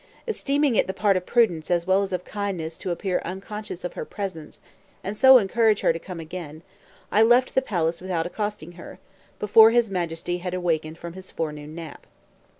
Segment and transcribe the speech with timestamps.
[0.27, 3.93] Esteeming it the part of prudence as well as of kindness to appear unconscious of
[3.93, 4.59] her presence,
[5.03, 6.63] and so encourage her to come again,
[7.11, 8.97] I left the palace without accosting her,
[9.37, 12.07] before his Majesty had awakened from his forenoon nap.